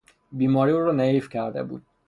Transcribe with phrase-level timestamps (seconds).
[0.31, 1.85] بیماری او را نحیف کرده بود.